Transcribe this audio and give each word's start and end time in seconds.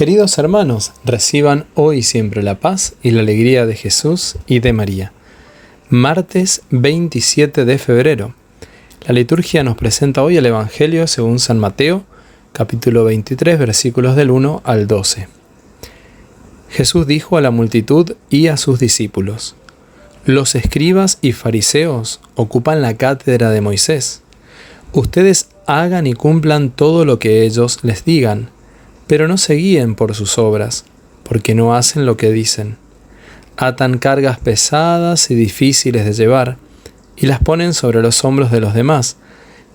Queridos 0.00 0.38
hermanos, 0.38 0.92
reciban 1.04 1.66
hoy 1.74 2.02
siempre 2.02 2.42
la 2.42 2.58
paz 2.58 2.94
y 3.02 3.10
la 3.10 3.20
alegría 3.20 3.66
de 3.66 3.74
Jesús 3.76 4.36
y 4.46 4.60
de 4.60 4.72
María. 4.72 5.12
Martes 5.90 6.62
27 6.70 7.66
de 7.66 7.76
febrero. 7.76 8.34
La 9.06 9.12
liturgia 9.12 9.62
nos 9.62 9.76
presenta 9.76 10.22
hoy 10.22 10.38
el 10.38 10.46
Evangelio 10.46 11.06
según 11.06 11.38
San 11.38 11.58
Mateo, 11.58 12.04
capítulo 12.54 13.04
23, 13.04 13.58
versículos 13.58 14.16
del 14.16 14.30
1 14.30 14.62
al 14.64 14.86
12. 14.86 15.28
Jesús 16.70 17.06
dijo 17.06 17.36
a 17.36 17.42
la 17.42 17.50
multitud 17.50 18.12
y 18.30 18.46
a 18.46 18.56
sus 18.56 18.78
discípulos, 18.78 19.54
Los 20.24 20.54
escribas 20.54 21.18
y 21.20 21.32
fariseos 21.32 22.20
ocupan 22.36 22.80
la 22.80 22.96
cátedra 22.96 23.50
de 23.50 23.60
Moisés. 23.60 24.22
Ustedes 24.94 25.50
hagan 25.66 26.06
y 26.06 26.14
cumplan 26.14 26.70
todo 26.70 27.04
lo 27.04 27.18
que 27.18 27.44
ellos 27.44 27.80
les 27.82 28.06
digan 28.06 28.48
pero 29.10 29.26
no 29.26 29.38
se 29.38 29.54
guíen 29.54 29.96
por 29.96 30.14
sus 30.14 30.38
obras, 30.38 30.84
porque 31.24 31.56
no 31.56 31.74
hacen 31.74 32.06
lo 32.06 32.16
que 32.16 32.30
dicen. 32.30 32.76
Atan 33.56 33.98
cargas 33.98 34.38
pesadas 34.38 35.32
y 35.32 35.34
difíciles 35.34 36.04
de 36.04 36.12
llevar, 36.12 36.58
y 37.16 37.26
las 37.26 37.40
ponen 37.40 37.74
sobre 37.74 38.02
los 38.02 38.24
hombros 38.24 38.52
de 38.52 38.60
los 38.60 38.72
demás, 38.72 39.16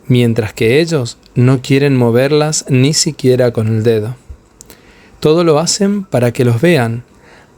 mientras 0.07 0.53
que 0.53 0.79
ellos 0.79 1.17
no 1.35 1.61
quieren 1.61 1.97
moverlas 1.97 2.63
ni 2.69 2.93
siquiera 2.93 3.51
con 3.51 3.67
el 3.67 3.83
dedo. 3.83 4.15
Todo 5.19 5.43
lo 5.43 5.59
hacen 5.59 6.05
para 6.05 6.31
que 6.31 6.45
los 6.45 6.61
vean, 6.61 7.03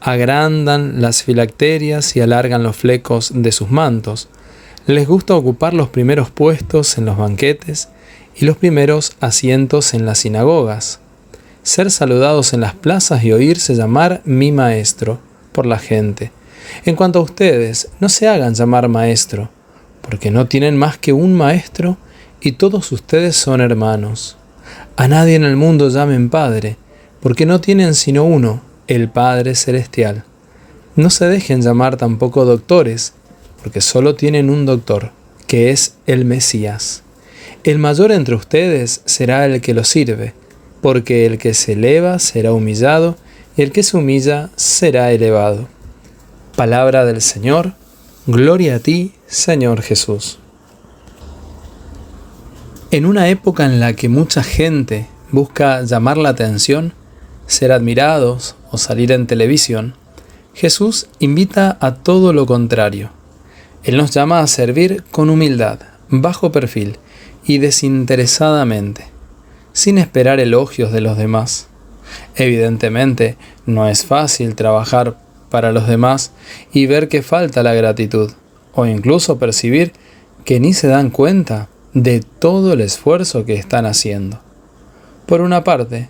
agrandan 0.01 0.99
las 0.99 1.21
filacterias 1.21 2.15
y 2.15 2.21
alargan 2.21 2.63
los 2.63 2.75
flecos 2.75 3.33
de 3.35 3.51
sus 3.51 3.69
mantos. 3.69 4.29
Les 4.87 5.07
gusta 5.07 5.35
ocupar 5.35 5.75
los 5.75 5.89
primeros 5.89 6.31
puestos 6.31 6.97
en 6.97 7.05
los 7.05 7.19
banquetes 7.19 7.89
y 8.35 8.45
los 8.45 8.57
primeros 8.57 9.15
asientos 9.19 9.93
en 9.93 10.07
las 10.07 10.17
sinagogas 10.17 11.01
ser 11.67 11.91
saludados 11.91 12.53
en 12.53 12.61
las 12.61 12.75
plazas 12.75 13.25
y 13.25 13.33
oírse 13.33 13.75
llamar 13.75 14.21
mi 14.23 14.53
maestro 14.53 15.19
por 15.51 15.65
la 15.65 15.77
gente. 15.77 16.31
En 16.85 16.95
cuanto 16.95 17.19
a 17.19 17.23
ustedes, 17.23 17.89
no 17.99 18.07
se 18.07 18.25
hagan 18.29 18.53
llamar 18.53 18.87
maestro, 18.87 19.49
porque 20.01 20.31
no 20.31 20.47
tienen 20.47 20.77
más 20.77 20.97
que 20.97 21.11
un 21.11 21.33
maestro 21.33 21.97
y 22.39 22.53
todos 22.53 22.93
ustedes 22.93 23.35
son 23.35 23.59
hermanos. 23.59 24.37
A 24.95 25.09
nadie 25.09 25.35
en 25.35 25.43
el 25.43 25.57
mundo 25.57 25.89
llamen 25.89 26.29
Padre, 26.29 26.77
porque 27.19 27.45
no 27.45 27.59
tienen 27.59 27.95
sino 27.95 28.23
uno, 28.23 28.61
el 28.87 29.09
Padre 29.09 29.53
Celestial. 29.53 30.23
No 30.95 31.09
se 31.09 31.25
dejen 31.25 31.61
llamar 31.61 31.97
tampoco 31.97 32.45
doctores, 32.45 33.11
porque 33.61 33.81
solo 33.81 34.15
tienen 34.15 34.49
un 34.49 34.65
doctor, 34.65 35.11
que 35.47 35.71
es 35.71 35.95
el 36.05 36.23
Mesías. 36.23 37.03
El 37.65 37.77
mayor 37.77 38.13
entre 38.13 38.35
ustedes 38.35 39.01
será 39.03 39.45
el 39.45 39.59
que 39.59 39.73
lo 39.73 39.83
sirve 39.83 40.33
porque 40.81 41.25
el 41.25 41.37
que 41.37 41.53
se 41.53 41.73
eleva 41.73 42.19
será 42.19 42.53
humillado, 42.53 43.17
y 43.55 43.63
el 43.63 43.71
que 43.71 43.83
se 43.83 43.97
humilla 43.97 44.49
será 44.55 45.11
elevado. 45.11 45.67
Palabra 46.55 47.05
del 47.05 47.21
Señor, 47.21 47.73
gloria 48.27 48.75
a 48.75 48.79
ti, 48.79 49.13
Señor 49.27 49.81
Jesús. 49.81 50.39
En 52.91 53.05
una 53.05 53.29
época 53.29 53.65
en 53.65 53.79
la 53.79 53.93
que 53.93 54.09
mucha 54.09 54.43
gente 54.43 55.07
busca 55.31 55.81
llamar 55.81 56.17
la 56.17 56.29
atención, 56.29 56.93
ser 57.47 57.71
admirados 57.71 58.55
o 58.71 58.77
salir 58.77 59.11
en 59.11 59.27
televisión, 59.27 59.95
Jesús 60.53 61.07
invita 61.19 61.77
a 61.81 61.95
todo 61.95 62.33
lo 62.33 62.45
contrario. 62.45 63.11
Él 63.83 63.97
nos 63.97 64.11
llama 64.11 64.39
a 64.39 64.47
servir 64.47 65.03
con 65.11 65.29
humildad, 65.29 65.79
bajo 66.09 66.51
perfil 66.51 66.97
y 67.45 67.57
desinteresadamente 67.57 69.16
sin 69.77 69.99
esperar 69.99 70.39
elogios 70.39 70.91
de 70.91 71.01
los 71.01 71.19
demás. 71.19 71.67
Evidentemente, 72.35 73.37
no 73.67 73.87
es 73.87 74.05
fácil 74.05 74.55
trabajar 74.55 75.19
para 75.51 75.71
los 75.71 75.87
demás 75.87 76.31
y 76.73 76.87
ver 76.87 77.09
que 77.09 77.21
falta 77.21 77.61
la 77.61 77.75
gratitud, 77.75 78.31
o 78.73 78.87
incluso 78.87 79.37
percibir 79.37 79.93
que 80.45 80.59
ni 80.59 80.73
se 80.73 80.87
dan 80.87 81.11
cuenta 81.11 81.69
de 81.93 82.21
todo 82.21 82.73
el 82.73 82.81
esfuerzo 82.81 83.45
que 83.45 83.53
están 83.53 83.85
haciendo. 83.85 84.39
Por 85.27 85.41
una 85.41 85.63
parte, 85.63 86.09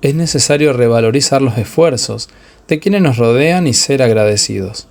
es 0.00 0.14
necesario 0.14 0.72
revalorizar 0.72 1.42
los 1.42 1.58
esfuerzos 1.58 2.30
de 2.66 2.80
quienes 2.80 3.02
nos 3.02 3.18
rodean 3.18 3.66
y 3.66 3.74
ser 3.74 4.02
agradecidos. 4.02 4.88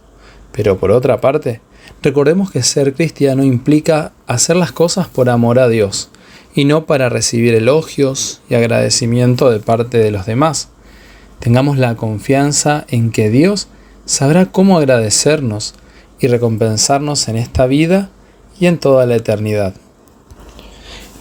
Pero 0.52 0.78
por 0.78 0.92
otra 0.92 1.22
parte, 1.22 1.60
recordemos 2.04 2.52
que 2.52 2.62
ser 2.62 2.94
cristiano 2.94 3.44
implica 3.44 4.12
hacer 4.28 4.58
las 4.58 4.72
cosas 4.72 5.08
por 5.08 5.28
amor 5.28 5.58
a 5.58 5.68
Dios, 5.70 6.12
y 6.54 6.66
no 6.66 6.86
para 6.86 7.10
recibir 7.10 7.54
elogios 7.54 8.42
y 8.50 8.56
agradecimiento 8.56 9.50
de 9.50 9.60
parte 9.60 9.98
de 9.98 10.12
los 10.12 10.26
demás. 10.26 10.70
Tengamos 11.40 11.78
la 11.78 11.96
confianza 11.96 12.86
en 12.90 13.12
que 13.12 13.30
Dios 13.30 13.68
sabrá 14.06 14.48
cómo 14.48 14.78
agradecernos 14.78 15.74
y 16.20 16.28
recompensarnos 16.28 17.28
en 17.28 17.38
esta 17.38 17.66
vida 17.66 18.10
y 18.60 18.68
en 18.68 18.78
toda 18.78 19.06
la 19.06 19.16
eternidad. 19.16 19.74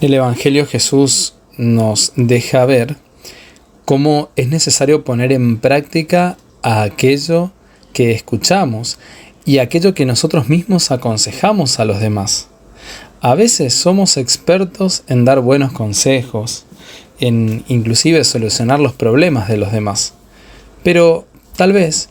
El 0.00 0.14
Evangelio 0.14 0.66
Jesús 0.66 1.34
nos 1.56 2.12
deja 2.16 2.64
ver 2.66 2.96
cómo 3.84 4.28
es 4.36 4.48
necesario 4.48 5.04
poner 5.04 5.32
en 5.32 5.58
práctica 5.58 6.36
aquello 6.62 7.50
que 7.92 8.12
escuchamos 8.12 8.98
y 9.44 9.58
aquello 9.58 9.94
que 9.94 10.06
nosotros 10.06 10.48
mismos 10.48 10.90
aconsejamos 10.90 11.80
a 11.80 11.84
los 11.84 12.00
demás. 12.00 12.49
A 13.22 13.34
veces 13.34 13.74
somos 13.74 14.16
expertos 14.16 15.02
en 15.06 15.26
dar 15.26 15.40
buenos 15.40 15.72
consejos, 15.72 16.64
en 17.18 17.64
inclusive 17.68 18.24
solucionar 18.24 18.80
los 18.80 18.94
problemas 18.94 19.46
de 19.46 19.58
los 19.58 19.72
demás. 19.72 20.14
Pero 20.82 21.26
tal 21.54 21.74
vez 21.74 22.08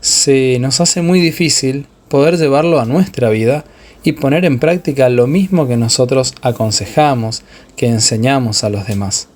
se 0.00 0.58
nos 0.60 0.80
hace 0.80 1.02
muy 1.02 1.18
difícil 1.18 1.86
poder 2.08 2.38
llevarlo 2.38 2.78
a 2.78 2.84
nuestra 2.84 3.28
vida 3.30 3.64
y 4.04 4.12
poner 4.12 4.44
en 4.44 4.60
práctica 4.60 5.08
lo 5.08 5.26
mismo 5.26 5.66
que 5.66 5.76
nosotros 5.76 6.32
aconsejamos, 6.42 7.42
que 7.74 7.86
enseñamos 7.86 8.62
a 8.62 8.70
los 8.70 8.86
demás. 8.86 9.26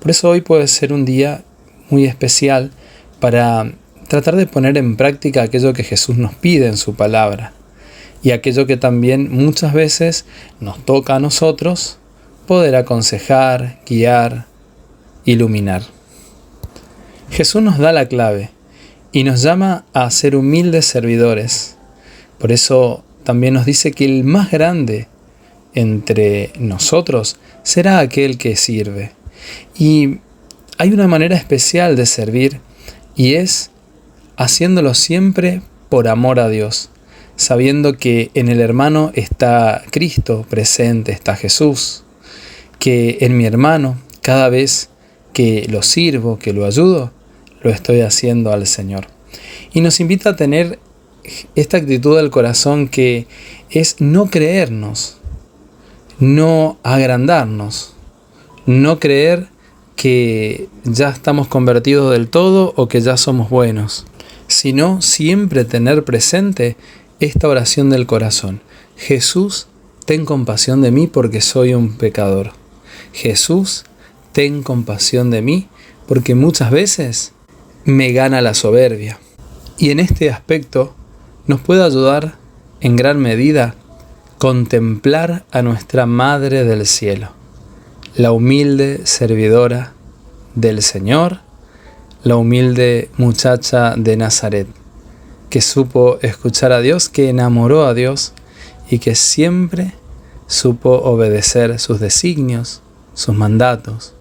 Por 0.00 0.10
eso 0.10 0.30
hoy 0.30 0.40
puede 0.40 0.66
ser 0.66 0.92
un 0.92 1.04
día 1.04 1.44
muy 1.90 2.06
especial 2.06 2.72
para 3.20 3.70
tratar 4.08 4.34
de 4.34 4.48
poner 4.48 4.76
en 4.78 4.96
práctica 4.96 5.42
aquello 5.42 5.72
que 5.72 5.84
Jesús 5.84 6.16
nos 6.16 6.34
pide 6.34 6.66
en 6.66 6.76
su 6.76 6.96
palabra 6.96 7.52
y 8.22 8.30
aquello 8.30 8.66
que 8.66 8.76
también 8.76 9.28
muchas 9.30 9.72
veces 9.72 10.24
nos 10.60 10.84
toca 10.84 11.16
a 11.16 11.20
nosotros 11.20 11.98
poder 12.46 12.76
aconsejar, 12.76 13.80
guiar, 13.86 14.46
iluminar. 15.24 15.82
Jesús 17.30 17.62
nos 17.62 17.78
da 17.78 17.92
la 17.92 18.06
clave 18.06 18.50
y 19.12 19.24
nos 19.24 19.42
llama 19.42 19.84
a 19.92 20.10
ser 20.10 20.36
humildes 20.36 20.86
servidores. 20.86 21.76
Por 22.38 22.52
eso 22.52 23.04
también 23.24 23.54
nos 23.54 23.66
dice 23.66 23.92
que 23.92 24.04
el 24.04 24.24
más 24.24 24.50
grande 24.50 25.08
entre 25.74 26.52
nosotros 26.58 27.36
será 27.62 27.98
aquel 27.98 28.38
que 28.38 28.56
sirve. 28.56 29.12
Y 29.76 30.18
hay 30.78 30.92
una 30.92 31.08
manera 31.08 31.36
especial 31.36 31.96
de 31.96 32.06
servir 32.06 32.60
y 33.16 33.34
es 33.34 33.70
haciéndolo 34.36 34.94
siempre 34.94 35.62
por 35.88 36.08
amor 36.08 36.38
a 36.38 36.48
Dios 36.48 36.90
sabiendo 37.36 37.96
que 37.96 38.30
en 38.34 38.48
el 38.48 38.60
hermano 38.60 39.12
está 39.14 39.82
Cristo 39.90 40.44
presente, 40.48 41.12
está 41.12 41.36
Jesús, 41.36 42.02
que 42.78 43.18
en 43.20 43.36
mi 43.36 43.46
hermano, 43.46 43.98
cada 44.22 44.48
vez 44.48 44.88
que 45.32 45.66
lo 45.68 45.82
sirvo, 45.82 46.38
que 46.38 46.52
lo 46.52 46.64
ayudo, 46.64 47.12
lo 47.62 47.70
estoy 47.70 48.00
haciendo 48.00 48.52
al 48.52 48.66
Señor. 48.66 49.06
Y 49.72 49.82
nos 49.82 50.00
invita 50.00 50.30
a 50.30 50.36
tener 50.36 50.78
esta 51.54 51.76
actitud 51.76 52.16
del 52.16 52.30
corazón 52.30 52.88
que 52.88 53.26
es 53.70 54.00
no 54.00 54.30
creernos, 54.30 55.18
no 56.18 56.78
agrandarnos, 56.82 57.94
no 58.64 58.98
creer 58.98 59.48
que 59.96 60.68
ya 60.84 61.08
estamos 61.08 61.48
convertidos 61.48 62.12
del 62.12 62.28
todo 62.28 62.72
o 62.76 62.88
que 62.88 63.00
ya 63.00 63.16
somos 63.16 63.50
buenos, 63.50 64.06
sino 64.46 65.02
siempre 65.02 65.64
tener 65.64 66.04
presente 66.04 66.76
esta 67.20 67.48
oración 67.48 67.90
del 67.90 68.06
corazón. 68.06 68.60
Jesús, 68.96 69.68
ten 70.04 70.24
compasión 70.24 70.82
de 70.82 70.90
mí 70.90 71.06
porque 71.06 71.40
soy 71.40 71.74
un 71.74 71.96
pecador. 71.96 72.52
Jesús, 73.12 73.84
ten 74.32 74.62
compasión 74.62 75.30
de 75.30 75.42
mí 75.42 75.68
porque 76.06 76.34
muchas 76.34 76.70
veces 76.70 77.32
me 77.84 78.12
gana 78.12 78.40
la 78.40 78.54
soberbia. 78.54 79.18
Y 79.78 79.90
en 79.90 80.00
este 80.00 80.30
aspecto 80.30 80.94
nos 81.46 81.60
puede 81.60 81.84
ayudar 81.84 82.36
en 82.80 82.96
gran 82.96 83.18
medida 83.18 83.74
contemplar 84.38 85.44
a 85.50 85.62
nuestra 85.62 86.04
Madre 86.06 86.64
del 86.64 86.86
Cielo, 86.86 87.30
la 88.14 88.32
humilde 88.32 89.00
servidora 89.04 89.94
del 90.54 90.82
Señor, 90.82 91.40
la 92.22 92.36
humilde 92.36 93.10
muchacha 93.16 93.94
de 93.96 94.16
Nazaret 94.16 94.66
que 95.50 95.60
supo 95.60 96.18
escuchar 96.22 96.72
a 96.72 96.80
Dios, 96.80 97.08
que 97.08 97.28
enamoró 97.28 97.86
a 97.86 97.94
Dios 97.94 98.32
y 98.90 98.98
que 98.98 99.14
siempre 99.14 99.92
supo 100.46 100.90
obedecer 100.90 101.78
sus 101.78 102.00
designios, 102.00 102.82
sus 103.14 103.34
mandatos. 103.34 104.12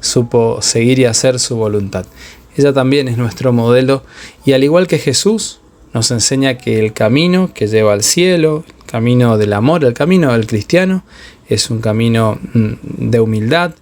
supo 0.00 0.62
seguir 0.62 0.98
y 1.00 1.06
hacer 1.06 1.40
su 1.40 1.56
voluntad. 1.56 2.06
Ella 2.56 2.72
también 2.72 3.08
es 3.08 3.16
nuestro 3.16 3.52
modelo 3.52 4.04
y 4.44 4.52
al 4.52 4.62
igual 4.62 4.86
que 4.86 4.98
Jesús 4.98 5.58
nos 5.92 6.10
enseña 6.10 6.58
que 6.58 6.78
el 6.78 6.92
camino 6.92 7.50
que 7.52 7.66
lleva 7.66 7.92
al 7.92 8.02
cielo, 8.02 8.64
el 8.78 8.84
camino 8.84 9.36
del 9.38 9.52
amor, 9.52 9.84
el 9.84 9.94
camino 9.94 10.32
del 10.32 10.46
cristiano, 10.46 11.02
es 11.48 11.70
un 11.70 11.80
camino 11.80 12.38
mm, 12.52 13.10
de 13.10 13.20
humildad, 13.20 13.74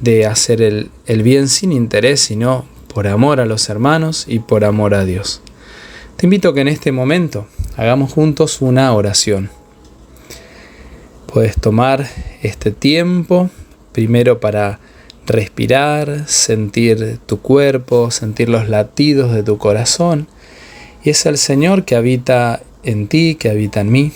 de 0.00 0.26
hacer 0.26 0.62
el, 0.62 0.90
el 1.06 1.22
bien 1.22 1.48
sin 1.48 1.72
interés, 1.72 2.20
sino 2.20 2.64
por 2.92 3.06
amor 3.06 3.40
a 3.40 3.46
los 3.46 3.68
hermanos 3.68 4.24
y 4.28 4.38
por 4.38 4.64
amor 4.64 4.94
a 4.94 5.04
Dios. 5.04 5.42
Te 6.20 6.26
invito 6.26 6.50
a 6.50 6.54
que 6.54 6.60
en 6.60 6.68
este 6.68 6.92
momento 6.92 7.46
hagamos 7.78 8.12
juntos 8.12 8.60
una 8.60 8.92
oración. 8.92 9.48
Puedes 11.24 11.56
tomar 11.56 12.06
este 12.42 12.72
tiempo 12.72 13.48
primero 13.92 14.38
para 14.38 14.80
respirar, 15.24 16.28
sentir 16.28 17.20
tu 17.24 17.40
cuerpo, 17.40 18.10
sentir 18.10 18.50
los 18.50 18.68
latidos 18.68 19.32
de 19.32 19.42
tu 19.42 19.56
corazón. 19.56 20.28
Y 21.02 21.08
es 21.08 21.24
el 21.24 21.38
Señor 21.38 21.86
que 21.86 21.96
habita 21.96 22.60
en 22.82 23.08
ti, 23.08 23.36
que 23.36 23.48
habita 23.48 23.80
en 23.80 23.90
mí. 23.90 24.12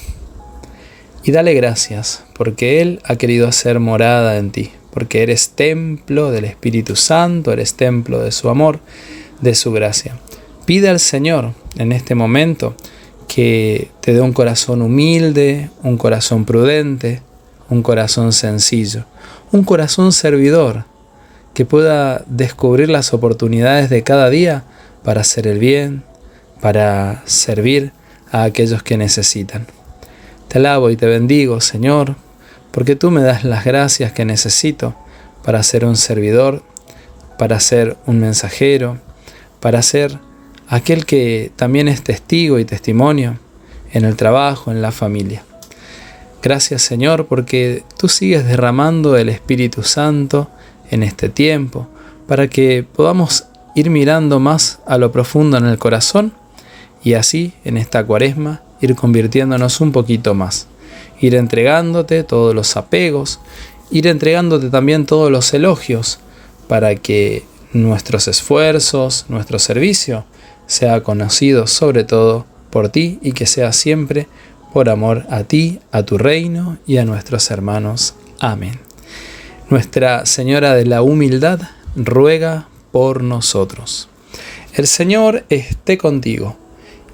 Y 1.23 1.33
dale 1.33 1.55
gracias, 1.55 2.23
porque 2.35 2.83
Él 2.83 3.01
ha 3.05 3.17
querido 3.17 3.49
hacer 3.49 3.81
morada 3.81 4.37
en 4.37 4.51
ti, 4.51 4.73
porque 4.93 5.23
eres 5.23 5.53
templo 5.53 6.31
del 6.31 6.45
Espíritu 6.45 6.97
Santo, 6.97 7.51
eres 7.51 7.77
templo 7.77 8.19
de 8.19 8.31
su 8.31 8.51
amor, 8.51 8.81
de 9.41 9.55
su 9.55 9.73
gracia. 9.73 10.19
Pide 10.67 10.89
al 10.89 10.99
Señor 10.99 11.53
en 11.77 11.93
este 11.93 12.15
momento 12.15 12.75
que 13.29 13.91
te 14.01 14.15
dé 14.15 14.21
un 14.23 14.33
corazón 14.33 14.81
humilde, 14.81 15.71
un 15.83 15.99
corazón 15.99 16.47
prudente, 16.47 17.21
un 17.69 17.83
corazón 17.83 18.33
sencillo, 18.33 19.05
un 19.53 19.65
corazón 19.65 20.13
servidor, 20.13 20.85
que 21.53 21.67
pueda 21.67 22.25
descubrir 22.27 22.89
las 22.89 23.13
oportunidades 23.13 23.91
de 23.91 24.03
cada 24.03 24.31
día 24.31 24.65
para 25.03 25.21
hacer 25.21 25.47
el 25.47 25.59
bien, 25.59 26.03
para 26.61 27.23
servir 27.27 27.93
a 28.33 28.45
aquellos 28.45 28.83
que 28.83 28.97
necesitan. 28.97 29.67
Te 30.49 30.59
alabo 30.59 30.91
y 30.91 30.97
te 30.97 31.07
bendigo, 31.07 31.61
Señor, 31.61 32.17
porque 32.71 32.97
tú 32.97 33.11
me 33.11 33.23
das 33.23 33.45
las 33.45 33.65
gracias 33.65 34.13
que 34.13 34.25
necesito 34.25 34.97
para 35.45 35.63
ser 35.63 35.85
un 35.85 35.97
servidor, 35.97 36.63
para 37.39 37.61
ser 37.61 37.97
un 38.07 38.19
mensajero, 38.19 38.99
para 39.61 39.83
ser 39.83 40.19
aquel 40.69 41.07
que 41.07 41.53
también 41.57 41.89
es 41.89 42.03
testigo 42.03 42.59
y 42.59 42.65
testimonio 42.65 43.39
en 43.93 44.05
el 44.05 44.17
trabajo, 44.17 44.71
en 44.71 44.83
la 44.83 44.93
familia. 44.93 45.45
Gracias 46.43 46.83
Señor 46.83 47.27
porque 47.27 47.85
tú 47.99 48.09
sigues 48.09 48.45
derramando 48.47 49.17
el 49.17 49.29
Espíritu 49.29 49.83
Santo 49.83 50.51
en 50.91 51.03
este 51.03 51.29
tiempo 51.29 51.89
para 52.27 52.49
que 52.49 52.85
podamos 52.85 53.47
ir 53.75 53.91
mirando 53.91 54.41
más 54.41 54.81
a 54.87 54.99
lo 54.99 55.11
profundo 55.11 55.57
en 55.57 55.67
el 55.67 55.79
corazón 55.79 56.33
y 57.03 57.15
así 57.15 57.53
en 57.65 57.77
esta 57.77 58.05
cuaresma 58.05 58.63
ir 58.81 58.95
convirtiéndonos 58.95 59.81
un 59.81 59.93
poquito 59.93 60.35
más 60.35 60.69
ir 61.21 61.35
entregándote 61.35 62.25
todos 62.25 62.55
los 62.55 62.77
apegos, 62.77 63.41
ir 63.91 64.07
entregándote 64.07 64.71
también 64.71 65.07
todos 65.07 65.31
los 65.31 65.53
elogios 65.55 66.19
para 66.69 66.95
que 66.95 67.45
nuestros 67.73 68.29
esfuerzos, 68.29 69.27
nuestro 69.29 69.59
servicio 69.59 70.25
sea 70.67 71.03
conocido 71.03 71.67
sobre 71.67 72.05
todo 72.05 72.47
por 72.71 72.89
ti 72.89 73.19
y 73.23 73.33
que 73.33 73.47
sea 73.47 73.73
siempre 73.73 74.27
por 74.73 74.89
amor 74.89 75.25
a 75.31 75.45
ti, 75.45 75.79
a 75.93 76.03
tu 76.03 76.19
reino 76.19 76.79
y 76.87 76.97
a 76.97 77.05
nuestros 77.05 77.51
hermanos. 77.51 78.15
Amén. 78.41 78.81
Nuestra 79.71 80.27
Señora 80.27 80.75
de 80.75 80.85
la 80.85 81.03
Humildad 81.03 81.61
ruega 81.95 82.69
por 82.91 83.23
nosotros. 83.23 84.09
El 84.75 84.87
Señor 84.89 85.45
esté 85.49 85.97
contigo 85.97 86.57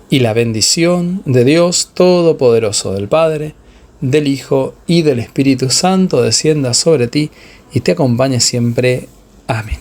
y 0.09 0.21
la 0.21 0.33
bendición 0.33 1.23
de 1.27 1.45
Dios 1.45 1.91
Todopoderoso 1.93 2.95
del 2.95 3.09
Padre, 3.09 3.55
del 4.01 4.27
Hijo 4.27 4.75
y 4.87 5.03
del 5.03 5.19
Espíritu 5.19 5.69
Santo 5.71 6.23
descienda 6.23 6.73
sobre 6.73 7.07
ti 7.07 7.31
y 7.73 7.81
te 7.81 7.93
acompañe 7.93 8.41
siempre. 8.41 9.09
Amén. 9.47 9.79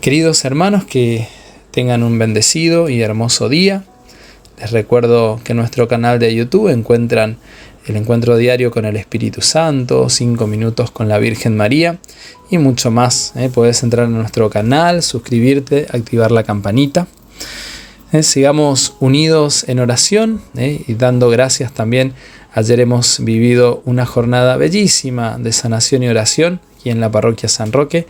Queridos 0.00 0.44
hermanos, 0.44 0.84
que 0.84 1.26
tengan 1.78 2.02
un 2.02 2.18
bendecido 2.18 2.88
y 2.88 3.02
hermoso 3.02 3.48
día. 3.48 3.84
Les 4.60 4.72
recuerdo 4.72 5.38
que 5.44 5.52
en 5.52 5.58
nuestro 5.58 5.86
canal 5.86 6.18
de 6.18 6.34
YouTube 6.34 6.70
encuentran 6.70 7.36
el 7.86 7.94
encuentro 7.94 8.36
diario 8.36 8.72
con 8.72 8.84
el 8.84 8.96
Espíritu 8.96 9.42
Santo, 9.42 10.08
cinco 10.08 10.48
minutos 10.48 10.90
con 10.90 11.08
la 11.08 11.18
Virgen 11.18 11.56
María 11.56 11.98
y 12.50 12.58
mucho 12.58 12.90
más. 12.90 13.32
¿eh? 13.36 13.48
Puedes 13.54 13.84
entrar 13.84 14.06
en 14.06 14.14
nuestro 14.14 14.50
canal, 14.50 15.04
suscribirte, 15.04 15.86
activar 15.92 16.32
la 16.32 16.42
campanita. 16.42 17.06
¿eh? 18.10 18.24
Sigamos 18.24 18.94
unidos 18.98 19.64
en 19.68 19.78
oración 19.78 20.40
¿eh? 20.56 20.82
y 20.88 20.94
dando 20.94 21.30
gracias 21.30 21.72
también 21.72 22.12
Ayer 22.58 22.80
hemos 22.80 23.22
vivido 23.22 23.82
una 23.84 24.04
jornada 24.04 24.56
bellísima 24.56 25.38
de 25.38 25.52
sanación 25.52 26.02
y 26.02 26.08
oración 26.08 26.60
aquí 26.74 26.90
en 26.90 26.98
la 26.98 27.08
parroquia 27.08 27.48
San 27.48 27.72
Roque, 27.72 28.06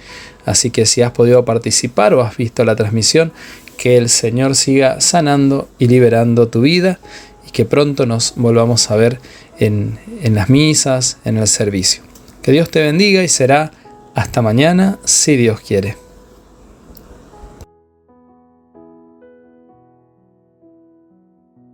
así 0.49 0.71
que 0.71 0.87
si 0.87 1.03
has 1.03 1.13
podido 1.13 1.45
participar 1.45 2.15
o 2.15 2.23
has 2.23 2.37
visto 2.37 2.65
la 2.65 2.77
transmisión, 2.77 3.33
que 3.77 3.97
el 3.97 4.09
Señor 4.09 4.57
siga 4.57 5.01
sanando 5.01 5.69
y 5.79 5.87
liberando 5.87 6.49
tu 6.49 6.63
vida 6.63 6.99
y 7.47 7.51
que 7.51 7.65
pronto 7.65 8.07
nos 8.07 8.35
volvamos 8.37 8.91
a 8.91 8.97
ver 8.97 9.21
en, 9.59 9.99
en 10.23 10.35
las 10.35 10.49
misas, 10.49 11.19
en 11.25 11.37
el 11.37 11.47
servicio. 11.47 12.03
Que 12.43 12.53
Dios 12.53 12.71
te 12.71 12.81
bendiga 12.81 13.23
y 13.23 13.29
será 13.29 13.73
hasta 14.15 14.43
mañana 14.43 14.99
si 15.05 15.37
Dios 15.37 15.61
quiere. 15.61 16.08